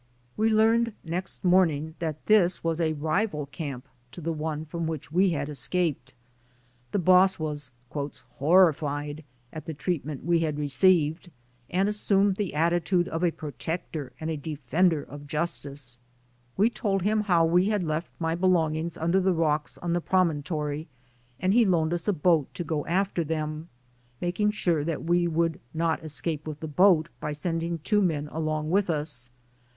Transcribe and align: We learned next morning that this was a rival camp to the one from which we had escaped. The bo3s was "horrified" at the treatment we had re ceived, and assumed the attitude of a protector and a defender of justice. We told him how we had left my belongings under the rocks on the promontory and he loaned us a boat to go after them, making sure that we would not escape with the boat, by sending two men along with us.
We 0.35 0.49
learned 0.49 0.93
next 1.03 1.43
morning 1.45 1.93
that 1.99 2.25
this 2.25 2.63
was 2.63 2.81
a 2.81 2.93
rival 2.93 3.45
camp 3.45 3.87
to 4.13 4.19
the 4.19 4.33
one 4.33 4.65
from 4.65 4.87
which 4.87 5.11
we 5.11 5.29
had 5.33 5.47
escaped. 5.47 6.15
The 6.91 6.97
bo3s 6.97 7.37
was 7.37 7.71
"horrified" 8.39 9.23
at 9.53 9.67
the 9.67 9.75
treatment 9.75 10.25
we 10.25 10.39
had 10.39 10.57
re 10.57 10.67
ceived, 10.69 11.29
and 11.69 11.87
assumed 11.87 12.37
the 12.37 12.55
attitude 12.55 13.07
of 13.09 13.23
a 13.23 13.29
protector 13.29 14.11
and 14.19 14.31
a 14.31 14.37
defender 14.37 15.03
of 15.03 15.27
justice. 15.27 15.99
We 16.57 16.71
told 16.71 17.03
him 17.03 17.21
how 17.21 17.45
we 17.45 17.67
had 17.69 17.83
left 17.83 18.09
my 18.17 18.33
belongings 18.33 18.97
under 18.97 19.19
the 19.19 19.33
rocks 19.33 19.77
on 19.77 19.93
the 19.93 20.01
promontory 20.01 20.87
and 21.39 21.53
he 21.53 21.63
loaned 21.63 21.93
us 21.93 22.07
a 22.07 22.13
boat 22.13 22.51
to 22.55 22.63
go 22.63 22.87
after 22.87 23.23
them, 23.23 23.69
making 24.19 24.49
sure 24.49 24.83
that 24.83 25.03
we 25.03 25.27
would 25.27 25.59
not 25.75 26.03
escape 26.03 26.47
with 26.47 26.59
the 26.59 26.67
boat, 26.67 27.07
by 27.19 27.31
sending 27.33 27.77
two 27.83 28.01
men 28.01 28.29
along 28.29 28.71
with 28.71 28.89
us. 28.89 29.29